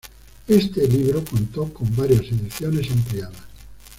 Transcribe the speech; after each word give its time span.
Este 0.47 0.87
libro 0.87 1.23
contó 1.23 1.71
con 1.71 1.95
varias 1.95 2.21
ediciones 2.21 2.89
ampliadas. 2.89 3.37